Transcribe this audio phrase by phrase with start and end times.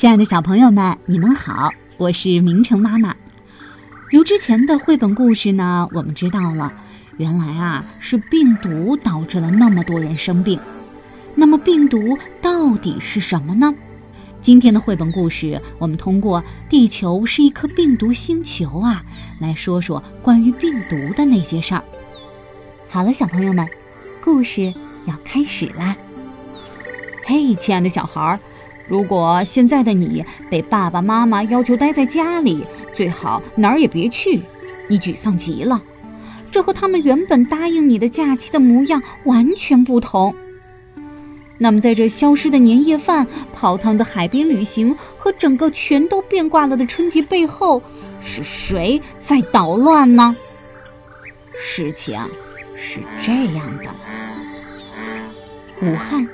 [0.00, 3.16] 亲爱的小朋友们，你们好，我是明成妈妈。
[4.08, 6.72] 由之前的绘本故事呢，我们知道了，
[7.18, 10.58] 原来啊是病毒导致了那么多人生病。
[11.34, 13.74] 那么病毒到底是什么呢？
[14.40, 19.04] 今天的绘本故事，我们通过“地球是一颗病毒星球”啊，
[19.38, 21.84] 来说说关于病毒的那些事儿。
[22.88, 23.68] 好了，小朋友们，
[24.24, 24.72] 故事
[25.04, 25.94] 要开始啦！
[27.26, 28.40] 嘿，亲爱的小孩儿。
[28.90, 34.42] 如果现在的你被爸爸妈妈要求待在家里，最好哪儿也别去，
[34.88, 35.80] 你沮丧极了。
[36.50, 40.34] 这和他们原本答应你的假期的模样完全不同。
[41.56, 47.80] 那么，在这消失的年夜饭、泡汤的海边旅行和整个全都变卦了的春节背后，
[48.20, 50.34] 是谁在捣乱呢？
[51.60, 52.18] 事情
[52.74, 53.94] 是这样的：
[55.82, 56.26] 武汉。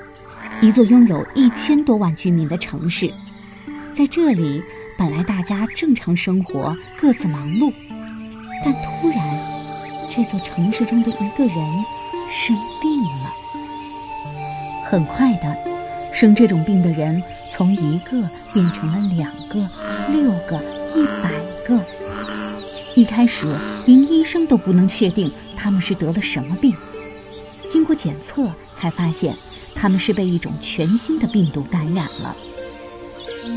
[0.59, 3.13] 一座拥有一千多万居民的城市，
[3.93, 4.63] 在这里
[4.97, 7.71] 本来大家正常生活，各自忙碌，
[8.65, 9.19] 但突然，
[10.09, 11.55] 这座城市中的一个人
[12.31, 13.31] 生病了。
[14.83, 15.55] 很快的，
[16.11, 17.21] 生这种病的人
[17.51, 19.59] 从一个变成了两个、
[20.11, 20.59] 六个、
[20.95, 21.31] 一百
[21.67, 21.79] 个。
[22.95, 23.55] 一开始，
[23.85, 26.73] 连医生都不能确定他们是得了什么病。
[27.69, 29.35] 经过检测，才发现。
[29.79, 32.35] 他们是被一种全新的病毒感染了。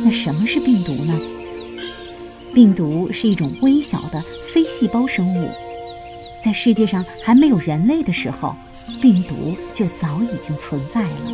[0.05, 1.19] 那什么是病毒呢？
[2.55, 5.49] 病毒是一种微小的非细胞生物，
[6.43, 8.55] 在世界上还没有人类的时候，
[9.01, 11.31] 病毒就早已经存在了。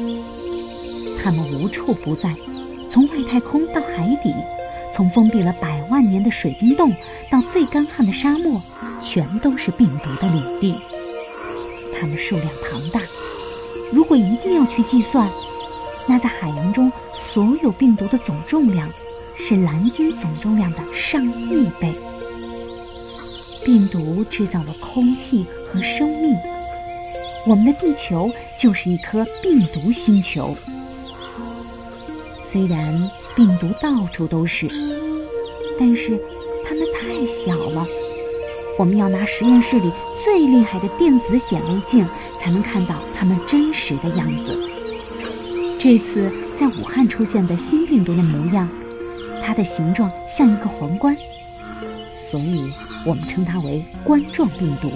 [1.22, 2.34] 它们无处不在，
[2.88, 4.32] 从外太空到海底，
[4.94, 6.94] 从封闭了百万年的水晶洞
[7.30, 8.62] 到最干旱的沙漠，
[9.02, 10.74] 全都是病毒的领地。
[11.98, 13.00] 它们数量庞大。
[13.92, 15.28] 如果一定要去计算，
[16.06, 18.88] 那在海洋中所有病毒的总重量
[19.36, 21.92] 是蓝鲸总重量的上亿倍。
[23.64, 26.34] 病毒制造了空气和生命，
[27.46, 30.54] 我们的地球就是一颗病毒星球。
[32.44, 34.68] 虽然病毒到处都是，
[35.78, 36.20] 但是
[36.64, 37.84] 它们太小了。
[38.78, 39.90] 我们要拿实验室里
[40.22, 42.06] 最厉害的电子显微镜，
[42.38, 44.58] 才能看到它们真实的样子。
[45.78, 48.68] 这次在武汉出现的新病毒的模样，
[49.42, 51.16] 它的形状像一个皇冠，
[52.30, 52.70] 所以
[53.06, 54.90] 我们称它为冠状病毒。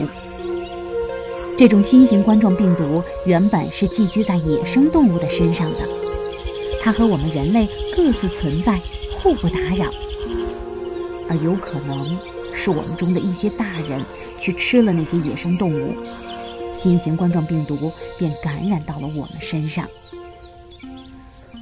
[1.56, 5.88] 这种新型冠状病毒原本是寄居在野生动物的身上的，
[6.82, 8.80] 它和我们人类各自存在，
[9.18, 9.86] 互不打扰，
[11.28, 12.18] 而有可能。
[12.54, 14.04] 是我们中的一些大人
[14.38, 15.94] 去吃了那些野生动物，
[16.76, 19.88] 新型冠状病毒便感染到了我们身上。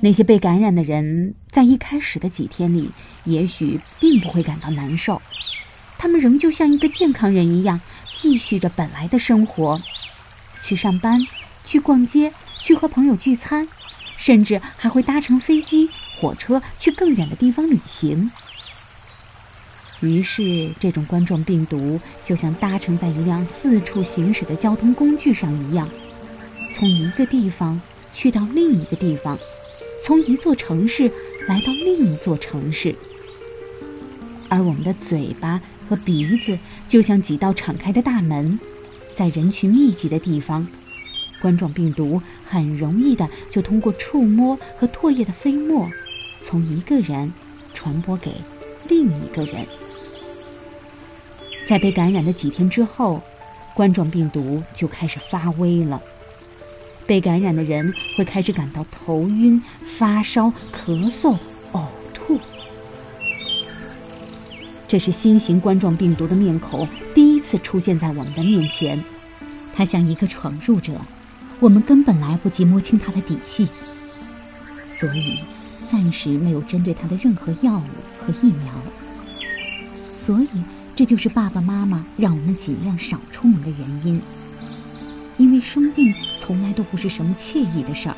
[0.00, 2.92] 那些被感染的人在一开始的几天里，
[3.24, 5.20] 也许并不会感到难受，
[5.98, 7.80] 他们仍旧像一个健康人一样，
[8.14, 9.80] 继续着本来的生活，
[10.62, 11.26] 去上班，
[11.64, 13.68] 去逛街，去和朋友聚餐，
[14.16, 18.30] 甚至还会搭乘飞机、火车去更远的地方旅行。
[20.00, 25.88] 于是，这种冠状病毒就像搭乘在一辆四处行驶的交通工具上一样，
[26.72, 27.80] 从一个地方
[28.12, 29.36] 去到另一个地方，
[30.04, 31.10] 从一座城市
[31.48, 32.94] 来到另一座城市。
[34.48, 38.58] 而我们的嘴巴和鼻子就像几道敞开的大门，
[39.14, 40.66] 在人群密集的地方，
[41.40, 45.90] 冠状病毒很容易的就通过触摸和唾液的飞沫，
[46.44, 47.32] 从一个人
[47.74, 48.32] 传播给
[48.88, 49.66] 另一个人。
[51.68, 53.20] 在被感染的几天之后，
[53.74, 56.00] 冠状病毒就开始发威了。
[57.06, 61.36] 被感染的人会开始感到头晕、发烧、咳嗽、
[61.74, 61.84] 呕
[62.14, 62.40] 吐。
[64.86, 69.04] 这是新型冠状病毒的面孔第一次出现在我们的面前，
[69.74, 70.94] 它像一个闯入者，
[71.60, 73.68] 我们根本来不及摸清它的底细，
[74.88, 75.40] 所以
[75.92, 78.72] 暂时没有针对它的任何药物和疫苗。
[80.14, 80.48] 所以。
[80.98, 84.20] 这就是爸爸妈妈让我们尽量少出门的原因，
[85.36, 88.16] 因为生病从来都不是什么惬意的事儿，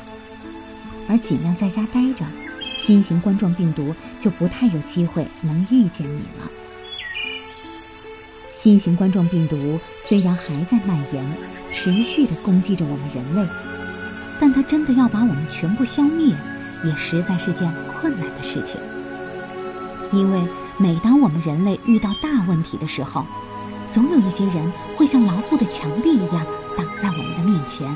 [1.07, 2.25] 而尽量在家待着，
[2.79, 6.49] 新型冠状病毒就不太有机会能遇见你了。
[8.51, 11.23] 新型冠状病毒虽然还在蔓延，
[11.71, 13.47] 持续的攻击着我们人类，
[14.39, 16.35] 但它真的要把我们全部消灭，
[16.83, 18.81] 也实在是件困难的事情，
[20.11, 20.41] 因为。
[20.81, 23.23] 每当我们人类遇到大问题的时候，
[23.87, 26.43] 总有一些人会像牢固的墙壁一样
[26.75, 27.87] 挡在我们的面前。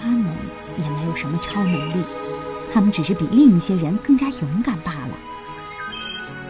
[0.00, 0.24] 他们
[0.78, 2.02] 也没有什么超能力，
[2.72, 5.14] 他们只是比另一些人更加勇敢罢了。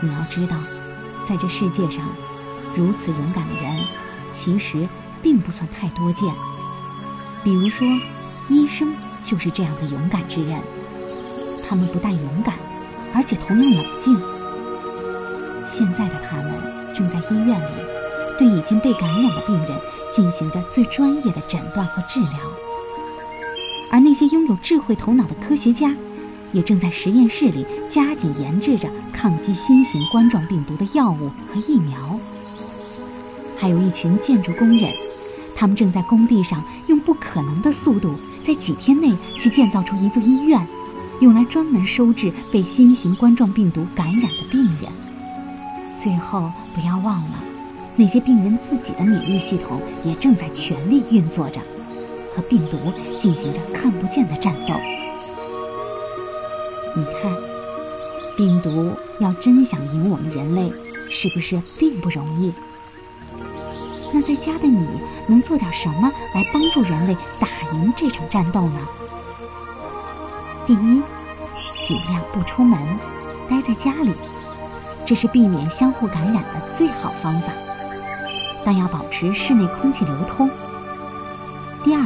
[0.00, 0.56] 你要知道，
[1.28, 2.04] 在这世界上，
[2.76, 3.76] 如此勇敢的人，
[4.32, 4.86] 其实
[5.20, 6.32] 并不算太多见。
[7.42, 7.84] 比如说，
[8.48, 10.60] 医生就是这样的勇敢之人。
[11.68, 12.54] 他们不但勇敢，
[13.12, 14.33] 而且同样冷静。
[15.76, 16.52] 现在的他们
[16.94, 17.82] 正在医院里，
[18.38, 19.70] 对已经被感染的病人
[20.14, 22.38] 进行着最专业的诊断和治疗。
[23.90, 25.92] 而那些拥有智慧头脑的科学家，
[26.52, 32.18] 也正在实验室里加紧研制着抗击新型冠状病毒的药物和疫苗。
[33.56, 34.92] 还有一群建筑工人，
[35.56, 40.64] 他们正在工地上用不可能的速度，在几天内去建造出一座医院，
[41.20, 44.92] 用来专门收治被新型冠状病毒感染的病人。
[45.96, 47.38] 最后，不要忘了，
[47.96, 51.60] 那些病人自己的免疫系统也正在全力运作着，
[52.34, 52.76] 和病毒
[53.18, 54.74] 进行着看不见的战斗。
[56.96, 57.32] 你看，
[58.36, 60.72] 病毒要真想赢我们人类，
[61.10, 62.52] 是不是并不容易？
[64.12, 64.86] 那在家的你
[65.26, 68.78] 能做点什么来帮助人类打赢这场战斗呢？
[70.66, 71.02] 第一，
[71.82, 72.78] 尽量不出门，
[73.48, 74.12] 待在家里，
[75.06, 77.52] 这是避免相互感染的最好方法。
[78.64, 80.50] 但要保持室内空气流通。
[81.82, 82.02] 第二，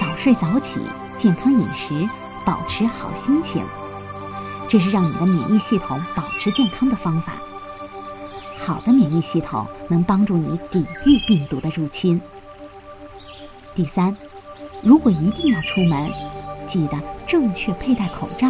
[0.00, 0.80] 早睡早起，
[1.18, 2.08] 健康饮食，
[2.44, 3.62] 保持好心情。
[4.68, 7.34] 这是让你的免疫系统保持健康的方法。
[8.56, 12.18] 好的免疫系统能帮助你抵御病毒的入侵。
[13.74, 14.16] 第三，
[14.82, 16.10] 如果一定要出门，
[16.66, 18.48] 记得正确佩戴口罩。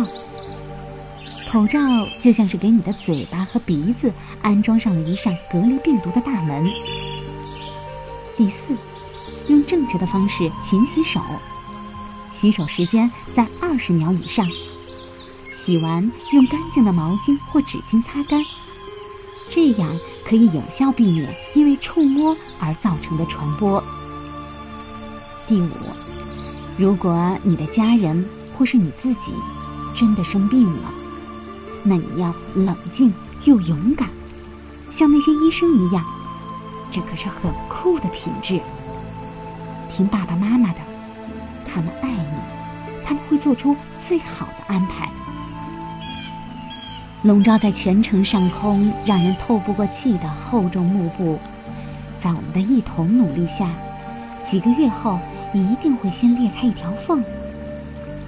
[1.54, 1.78] 口罩
[2.18, 4.12] 就像是给你的嘴巴和鼻子
[4.42, 6.68] 安装上了一扇隔离病毒的大门。
[8.36, 8.76] 第四，
[9.46, 11.20] 用正确的方式勤洗手，
[12.32, 14.44] 洗手时间在二十秒以上。
[15.54, 18.44] 洗完用干净的毛巾或纸巾擦干，
[19.48, 19.96] 这样
[20.26, 23.80] 可以有效避免因为触摸而造成的传播。
[25.46, 25.70] 第五，
[26.76, 28.28] 如果你的家人
[28.58, 29.32] 或是你自己
[29.94, 30.92] 真的生病了，
[31.84, 33.12] 那你要冷静
[33.44, 34.08] 又勇敢，
[34.90, 36.02] 像那些医生一样，
[36.90, 38.58] 这可是很酷的品质。
[39.90, 40.81] 听爸爸妈妈的，
[41.66, 45.08] 他们爱你，他们会做出最好的安排。
[47.22, 51.38] 笼罩在全城上空、让人透不过气的厚重幕布，
[52.19, 53.69] 在我们的一同努力下，
[54.42, 55.19] 几个月后
[55.52, 57.22] 一定会先裂开一条缝，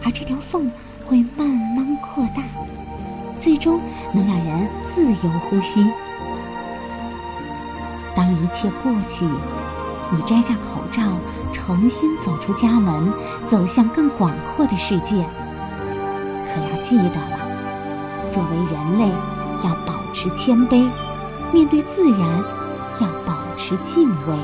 [0.05, 0.71] 而这条缝
[1.07, 2.43] 会慢慢扩大，
[3.39, 3.81] 最终
[4.13, 5.87] 能让人自由呼吸。
[8.15, 9.25] 当一切过去，
[10.11, 11.03] 你摘下口罩，
[11.53, 13.13] 重新走出家门，
[13.47, 15.25] 走向更广阔的世界。
[16.47, 17.39] 可要记得了。
[18.31, 19.09] 作为人类，
[19.65, 20.89] 要保持谦卑；
[21.53, 22.21] 面对自然，
[23.01, 24.35] 要保持敬畏。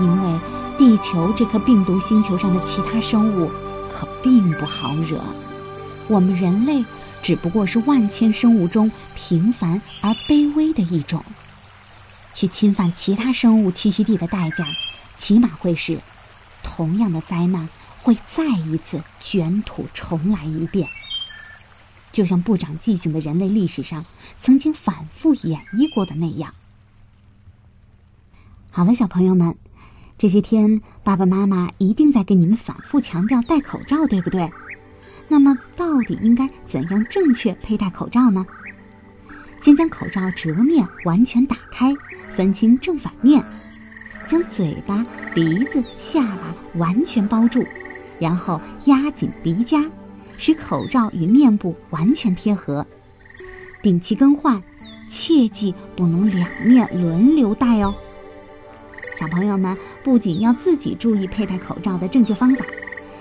[0.00, 0.38] 因为
[0.78, 3.50] 地球这颗病毒星球上的其他生物
[3.92, 5.18] 可并不好惹，
[6.08, 6.82] 我们人类
[7.22, 11.24] 只不过是万千生物中平凡而卑微的一种。
[12.32, 14.66] 去侵犯其他生物栖息地的代价，
[15.16, 16.00] 起码会是
[16.62, 17.68] 同样的灾难
[18.02, 20.88] 会再一次卷土重来一遍。
[22.12, 24.04] 就像不长记性的人类历史上
[24.40, 26.54] 曾经反复演绎过的那样。
[28.70, 29.56] 好了，小朋友们，
[30.18, 34.50] 这些天爸爸妈妈一定在给你们反复强调戴口罩，对不对？
[35.32, 38.44] 那么，到底应该怎样正确佩戴口罩呢？
[39.60, 41.94] 先将口罩折面完全打开，
[42.32, 43.40] 分清正反面，
[44.26, 47.64] 将嘴巴、鼻子、下巴完全包住，
[48.18, 49.88] 然后压紧鼻夹。
[50.36, 52.84] 使口罩与面部完全贴合，
[53.82, 54.60] 定期更换，
[55.06, 57.94] 切记不能两面轮流戴哦。
[59.14, 62.64] 小朋友们不仅要自己注意佩戴口罩的正确方法，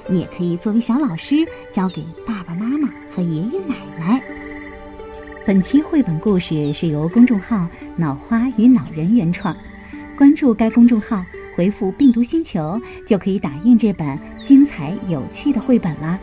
[0.10, 4.22] 你也可以作为小老师教给爸爸妈妈和爷爷奶奶。
[5.46, 9.56] 本期绘本故事是由公众号“脑花与脑人”原创，
[10.18, 11.24] 关注该公众号，
[11.56, 16.20] 回复“病毒星球”就可以打印这本精彩有趣的绘本了。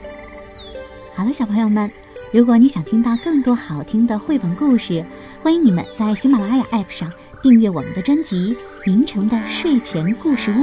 [1.14, 1.90] 好了，小朋友们，
[2.33, 5.05] 如果你想听到更多好听的绘本故事，
[5.43, 7.12] 欢迎你们在喜马拉雅 APP 上
[7.43, 10.55] 订阅我们的专辑《明成的睡前故事屋》，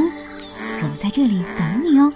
[0.82, 2.13] 我们在这里等你哦。